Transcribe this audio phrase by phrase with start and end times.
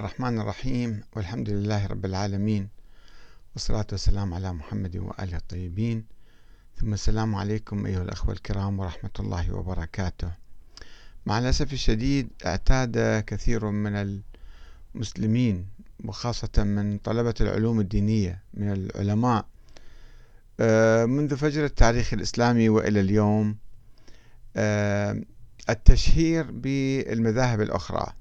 [0.00, 2.68] الرحمن الرحيم والحمد لله رب العالمين
[3.54, 6.04] والصلاة والسلام على محمد وآله الطيبين.
[6.76, 10.30] ثم السلام عليكم أيها الأخوة الكرام ورحمة الله وبركاته.
[11.26, 14.20] مع الأسف الشديد اعتاد كثير من
[14.94, 15.66] المسلمين
[16.04, 19.46] وخاصة من طلبة العلوم الدينية من العلماء
[20.60, 23.56] آه، منذ فجر التاريخ الإسلامي وإلى اليوم
[24.56, 25.22] آه،
[25.70, 28.19] التشهير بالمذاهب الأخرى.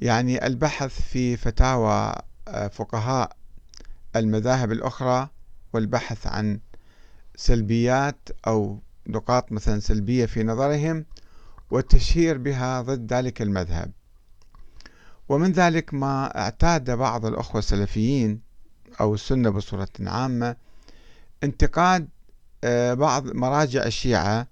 [0.00, 2.14] يعني البحث في فتاوى
[2.48, 3.36] آه، فقهاء
[4.16, 5.28] المذاهب الأخرى
[5.72, 6.60] والبحث عن
[7.36, 11.04] سلبيات أو نقاط مثلا سلبية في نظرهم
[11.70, 13.92] والتشهير بها ضد ذلك المذهب.
[15.28, 18.40] ومن ذلك ما اعتاد بعض الأخوة السلفيين
[19.00, 20.56] أو السنة بصورة عامة
[21.42, 22.08] انتقاد
[22.64, 24.46] آه، بعض مراجع الشيعة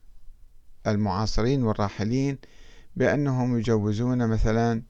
[0.87, 2.39] المعاصرين والراحلين
[2.97, 4.83] بأنهم يجوزون مثلا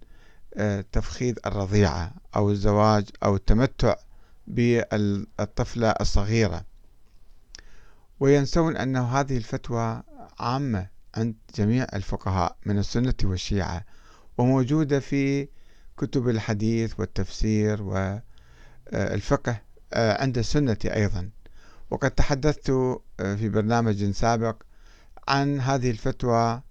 [0.92, 3.94] تفخيذ الرضيعة أو الزواج أو التمتع
[4.46, 6.64] بالطفلة الصغيرة.
[8.20, 10.02] وينسون أن هذه الفتوى
[10.38, 13.84] عامة عند جميع الفقهاء من السنة والشيعة
[14.38, 15.48] وموجودة في
[15.98, 19.60] كتب الحديث والتفسير والفقه
[19.92, 21.30] آه، عند السنة أيضا.
[21.90, 24.62] وقد تحدثت آه، في برنامج سابق
[25.28, 26.62] عن هذه الفتوى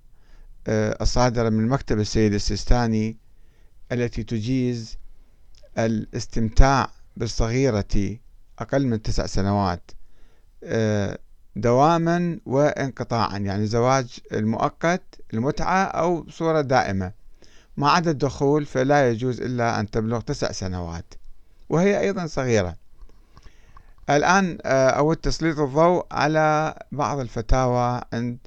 [1.01, 3.17] الصادرة من مكتب السيد السيستاني
[3.91, 4.97] التي تجيز
[5.77, 8.17] الاستمتاع بالصغيرة
[8.59, 9.91] أقل من تسع سنوات
[10.63, 11.17] آه،
[11.55, 15.01] دواما وانقطاعا يعني زواج المؤقت
[15.33, 17.11] المتعة أو صورة دائمة.
[17.77, 21.13] ما عدا الدخول فلا يجوز إلا أن تبلغ تسع سنوات
[21.69, 22.75] وهي أيضا صغيرة.
[24.09, 28.37] الآن آه، أود تسليط الضوء على بعض الفتاوى عند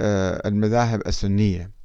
[0.00, 1.75] آه، المذاهب السنية.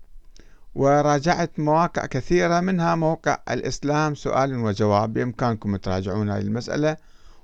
[0.75, 5.13] وراجعت مواقع كثيرة منها موقع الإسلام سؤال وجواب.
[5.13, 6.97] بإمكانكم تراجعون هذه المسألة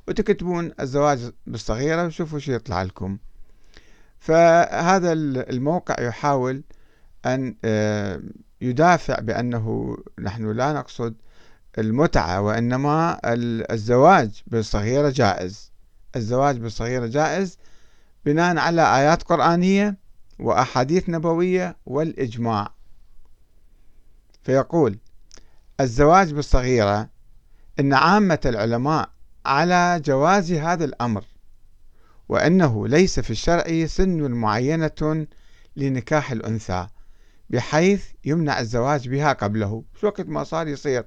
[0.07, 3.17] وتكتبون الزواج بالصغيرة وشوفوا شو يطلع لكم.
[4.19, 6.63] فهذا الموقع يحاول
[7.25, 8.21] أن آه،
[8.61, 11.15] يدافع بأنه نحن لا نقصد
[11.77, 13.19] المتعة وإنما
[13.71, 15.71] الزواج بالصغيرة جائز.
[16.15, 17.57] الزواج بالصغيرة جائز
[18.25, 19.97] بناء على آيات قرآنية
[20.39, 22.76] وأحاديث نبوية والإجماع.
[24.47, 24.97] فيقول
[25.79, 27.09] الزواج بالصغيرة
[27.79, 29.09] إن عامة العلماء
[29.45, 31.23] على جواز هذا الأمر
[32.29, 35.27] وأنه ليس في الشرع سن معينة
[35.75, 36.87] لنكاح الأنثى
[37.49, 39.83] بحيث يمنع الزواج بها قبله.
[40.01, 41.05] شو وقت ما صار يصير.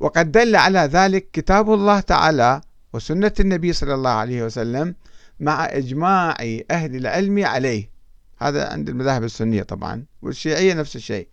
[0.00, 2.60] وقد دل على ذلك كتاب الله تعالى
[2.92, 4.94] وسنة النبي صلى الله عليه وسلم
[5.40, 6.36] مع إجماع
[6.70, 7.90] أهل العلم عليه.
[8.38, 11.28] هذا عند المذاهب السنية طبعا والشيعية نفس الشيء.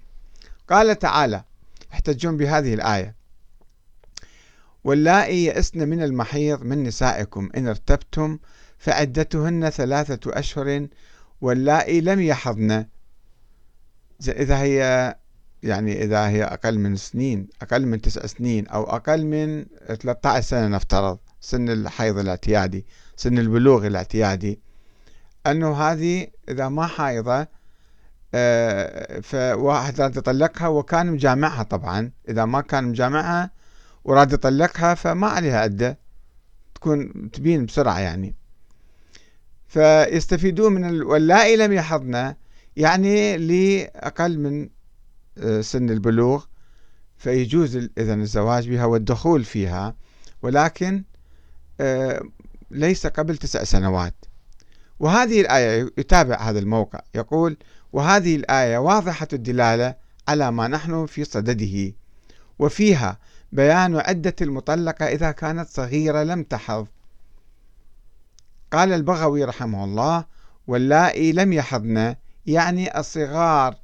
[0.69, 1.43] قال تعالى
[1.91, 3.15] يحتجون بهذه الآية.
[4.83, 8.39] واللائي يئسن من المحيض من نسائكم إن ارتبتم
[8.77, 10.87] فعدتهن ثلاثة أشهر
[11.41, 12.85] واللائي لم يحضن.
[14.27, 15.15] إذا هي
[15.63, 19.65] يعني إذا هي أقل من سنين أقل من تسع سنين أو أقل من
[20.01, 24.59] 13 سنة نفترض سن الحيض الاعتيادي سن البلوغ الاعتيادي.
[25.47, 27.47] أنه هذه إذا ما حايضة آه،
[29.21, 32.11] فواحد راد يطلقها وكان مجامعها طبعا.
[32.29, 33.51] إذا ما كان مجامعها
[34.03, 35.99] وراد يطلقها فما عليها عدة
[36.75, 38.35] تكون تبين بسرعة يعني.
[39.67, 42.33] فيستفيدون من واللائي لم يحضن
[42.75, 44.69] يعني لأقل من
[45.37, 46.45] آه، سن البلوغ
[47.17, 49.95] فيجوز إذن الزواج بها والدخول فيها.
[50.41, 51.03] ولكن
[51.79, 52.21] آه،
[52.71, 54.25] ليس قبل تسع سنوات.
[54.99, 56.99] وهذه الآية يتابع هذا الموقع.
[57.15, 57.57] يقول
[57.95, 59.95] وهذه الآية واضحة الدلالة
[60.27, 61.93] على ما نحن في صدده
[62.59, 63.19] وفيها
[63.51, 66.87] بيان عدة المطلقة إذا كانت صغيرة لم تحض.
[68.71, 70.25] قال البغوي رحمه الله
[70.67, 73.75] واللائي لم يحضن يعني الصغار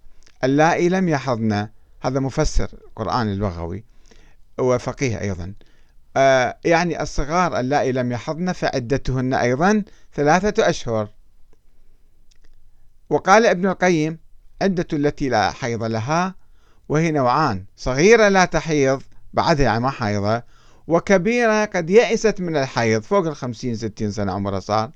[0.44, 1.67] اللائي لم يحضن.
[2.01, 3.83] هذا مفسر قرآن البغوي
[4.59, 5.53] وفقيه أيضا.
[6.18, 9.83] آه يعني الصغار اللائي لم يحضن فعدتهن أيضا
[10.13, 11.09] ثلاثة أشهر.
[13.12, 14.19] وقال ابن القيم
[14.62, 16.36] عدة التي لا حيض لها
[16.90, 19.02] وهي نوعان صغيرة لا تحيض
[19.34, 20.44] بعدها ما حيضة
[20.88, 24.92] وكبيرة قد يئست من الحيض فوق الخمسين ستين سنة عمرها صار.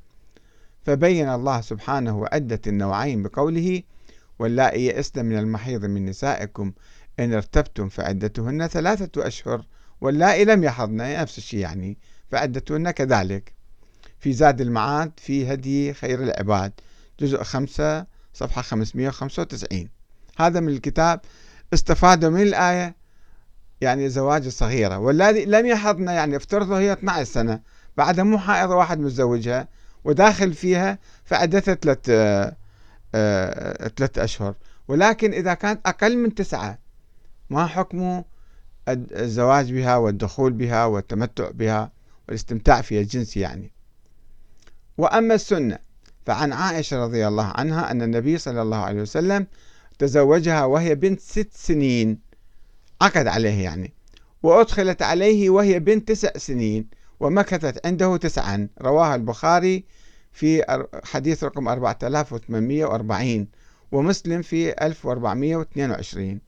[0.83, 3.83] فبين الله سبحانه عدة النوعين بقوله
[4.39, 6.71] واللائي يئسن من المحيض من نسائكم
[7.19, 9.65] إن ارتبتم فعدتهن ثلاثة أشهر
[10.01, 11.97] واللائي لم يحضن نفس الشيء يعني
[12.31, 13.53] فعدتهن كذلك
[14.19, 16.71] في زاد المعاد في هدي خير العباد.
[17.19, 19.89] جزء خمسة صفحة 595
[20.37, 21.19] هذا من الكتاب
[21.73, 22.95] استفادوا من الآية
[23.81, 24.97] يعني زواج الصغيرة.
[24.97, 27.59] والذي لم يحضنا يعني افترضوا هي 12 سنة
[27.97, 29.67] بعدها مو حائض واحد متزوجها
[30.03, 32.55] وداخل فيها فعدتها ثلاث آه،
[33.15, 34.55] آه، ثلاث أشهر.
[34.87, 36.79] ولكن إذا كانت أقل من تسعة
[37.49, 38.23] ما حكم
[38.87, 41.91] الزواج بها والدخول بها والتمتع بها
[42.27, 43.71] والاستمتاع فيها الجنسي يعني.
[44.97, 45.79] وأما السنة
[46.25, 49.47] فعن عائشة رضي الله عنها أن النبي صلى الله عليه وسلم
[49.99, 52.19] تزوجها وهي بنت ست سنين.
[53.01, 53.93] عقد عليه يعني.
[54.43, 56.87] وأدخلت عليه وهي بنت تسع سنين
[57.19, 58.67] ومكثت عنده تسعا.
[58.81, 59.85] رواه البخاري
[60.31, 63.47] في حديث رقم 4840
[63.91, 66.39] ومسلم في 1422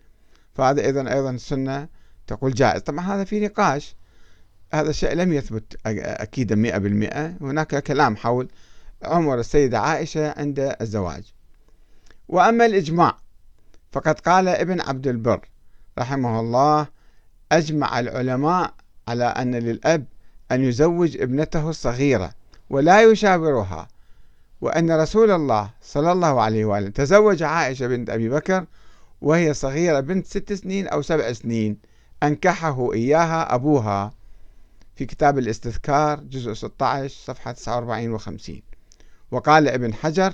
[0.54, 1.88] فهذا إذن أيضا السنة
[2.28, 2.82] تقول جائز.
[2.82, 3.96] طبعا هذا في نقاش.
[4.74, 7.38] هذا الشيء لم يثبت أكيدا مئة بالمئة.
[7.42, 8.48] هناك كلام حول
[9.04, 11.34] عمر السيدة عائشة عند الزواج.
[12.28, 13.18] وأما الإجماع
[13.92, 15.50] فقد قال ابن عبد البر
[16.00, 16.88] رحمه الله
[17.52, 18.74] أجمع العلماء
[19.08, 20.06] على أن للأب
[20.52, 22.32] أن يزوج ابنته الصغيرة
[22.70, 23.88] ولا يشاورها
[24.62, 28.66] وأن رسول الله صلى الله عليه وآله تزوج عائشة بنت أبي بكر
[29.22, 31.78] وهي صغيرة بنت ست سنين أو سبع سنين
[32.24, 34.14] أنكحه إياها أبوها.
[34.96, 38.62] في كتاب الاستذكار جزء 16 صفحة 49 و 50
[39.32, 40.34] وقال ابن حجر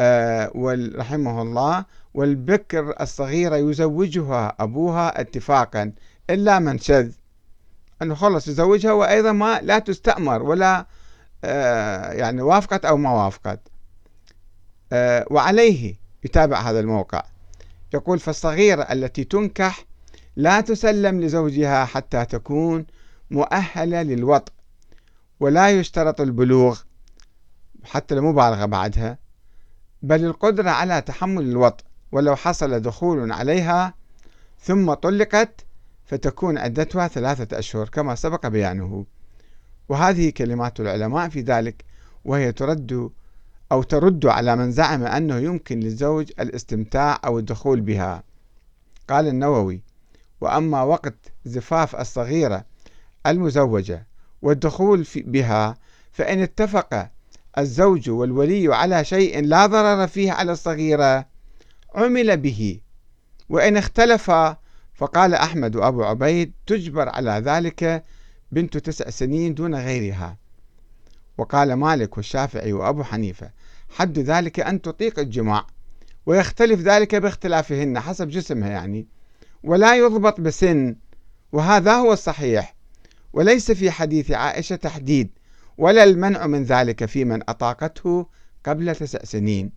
[0.00, 0.52] آه
[0.96, 1.84] رحمه الله
[2.14, 5.92] والبكر الصغيرة يزوجها أبوها اتفاقا
[6.30, 7.12] إلا من شذ.
[8.02, 10.86] أنه خلص يزوجها وأيضا ما لا تستأمر ولا
[11.44, 13.60] آه يعني وافقت أو ما وافقت.
[14.92, 17.22] آه وعليه يتابع هذا الموقع.
[17.94, 19.84] يقول فالصغيرة التي تنكح
[20.36, 22.86] لا تسلم لزوجها حتى تكون
[23.30, 24.52] مؤهلة للوطء
[25.40, 26.80] ولا يشترط البلوغ
[27.88, 29.18] حتى المبالغة بعدها
[30.02, 33.94] بل القدرة على تحمل الوطء ولو حصل دخول عليها
[34.60, 35.64] ثم طلقت
[36.04, 39.06] فتكون عدتها ثلاثة أشهر كما سبق بيانه.
[39.88, 41.84] وهذه كلمات العلماء في ذلك
[42.24, 43.10] وهي ترد
[43.72, 48.22] أو ترد على من زعم أنه يمكن للزوج الاستمتاع أو الدخول بها.
[49.08, 49.82] قال النووي
[50.40, 52.64] وأما وقت زفاف الصغيرة
[53.26, 54.06] المزوجة
[54.42, 55.76] والدخول بها
[56.12, 57.10] فإن اتفق
[57.58, 61.26] الزوج والولي على شيء لا ضرر فيه على الصغيرة
[61.94, 62.80] عمل به
[63.48, 64.56] وإن اختلفا
[64.94, 68.04] فقال أحمد وأبو عبيد تجبر على ذلك
[68.52, 70.36] بنت تسع سنين دون غيرها.
[71.38, 73.50] وقال مالك والشافعي وأبو حنيفة
[73.88, 75.66] حد ذلك أن تطيق الجماع
[76.26, 79.06] ويختلف ذلك باختلافهن حسب جسمها يعني
[79.64, 80.96] ولا يضبط بسن
[81.52, 82.74] وهذا هو الصحيح
[83.32, 85.37] وليس في حديث عائشة تحديد
[85.78, 88.26] ولا المنع من ذلك في من أطاقته
[88.64, 89.72] قبل تسع سنين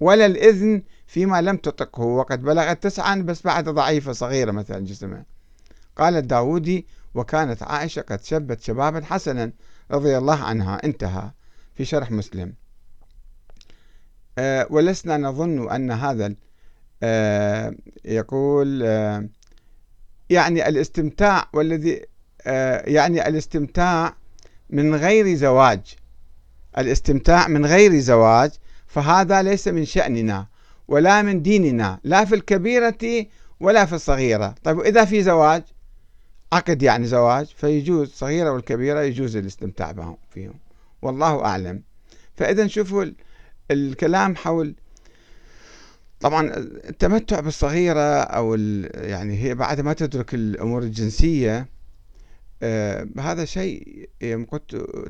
[0.00, 2.02] ولا الإذن فيما لم تطقه.
[2.02, 5.26] وقد بلغت تسعا بس بعد ضعيفة صغيرة مثلا جسمها
[5.96, 9.52] قال الداودي وكانت عائشة قد شبت شبابا حسنا
[9.90, 10.84] رضي الله عنها.
[10.84, 11.30] انتهى
[11.74, 12.54] في شرح مسلم.
[14.38, 16.34] أه ولسنا نظن أن هذا
[17.02, 17.74] أه
[18.04, 19.28] يقول أه
[20.30, 22.02] يعني الاستمتاع والذي
[22.46, 24.16] أه يعني الاستمتاع
[24.72, 25.80] من غير زواج
[26.78, 28.50] الاستمتاع من غير زواج
[28.86, 30.46] فهذا ليس من شأننا
[30.88, 33.26] ولا من ديننا لا في الكبيرة
[33.60, 34.54] ولا في الصغيرة.
[34.64, 35.62] طيب إذا في زواج
[36.52, 40.54] عقد يعني زواج فيجوز الصغيرة والكبيرة يجوز الاستمتاع بهم فيهم.
[41.02, 41.82] والله أعلم.
[42.36, 43.04] فإذا شوفوا
[43.70, 44.74] الكلام حول
[46.20, 46.52] طبعا
[46.88, 48.54] التمتع بالصغيرة أو
[48.94, 51.66] يعني هي بعد ما تدرك الأمور الجنسية
[53.18, 54.08] هذا شيء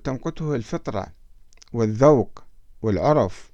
[0.05, 1.07] تمقته الفطرة
[1.73, 2.45] والذوق
[2.83, 3.53] والعرف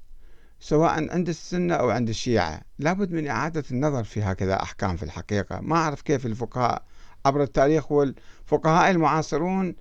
[0.60, 2.60] سواء عند السنة أو عند الشيعة.
[2.78, 5.60] لابد من إعادة النظر في هكذا أحكام في الحقيقة.
[5.60, 6.82] ما أعرف كيف الفقهاء
[7.26, 9.74] عبر التاريخ والفقهاء المعاصرون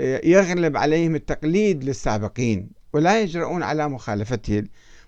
[0.00, 4.64] آه، يغلب عليهم التقليد للسابقين ولا يجرؤون على مخالفته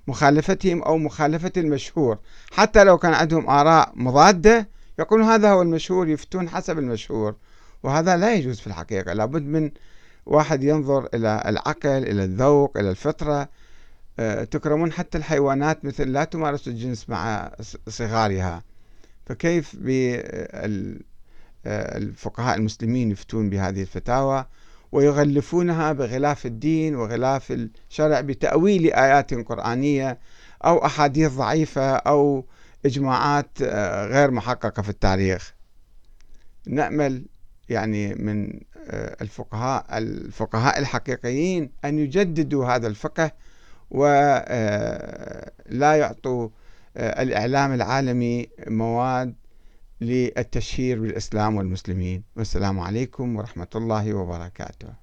[0.06, 2.18] مخالفتهم أو مخالفة المشهور.
[2.52, 4.68] حتى لو كان عندهم آراء مضادة
[4.99, 7.37] يقولون هذا هو المشهور يفتون حسب المشهور.
[7.83, 9.12] وهذا لا يجوز في الحقيقة.
[9.12, 9.71] لابد من
[10.27, 13.49] واحد ينظر إلى العقل إلى الذوق إلى الفطرة.
[14.19, 17.53] آه، تكرمون حتى الحيوانات مثل لا تمارس الجنس مع
[17.89, 18.62] صغارها.
[19.27, 19.77] فكيف
[21.65, 24.47] بالفقهاء المسلمين يفتون بهذه الفتاوى
[24.93, 30.19] ويغلفونها بغلاف الدين وغلاف الشرع بتأويل آيات قرآنية
[30.65, 32.45] أو أحاديث ضعيفة أو
[32.87, 35.55] إجماعات آه، غير محققة في التاريخ.
[36.67, 37.25] نأمل
[37.73, 38.61] يعني من
[38.91, 43.31] آه، الفقهاء الفقهاء الحقيقيين أن يجددوا هذا الفقه
[43.91, 46.49] ولا آه، يعطوا
[46.97, 49.35] الإعلام العالمي مواد
[50.00, 52.23] للتشهير بالإسلام والمسلمين.
[52.37, 55.01] والسلام عليكم ورحمة الله وبركاته.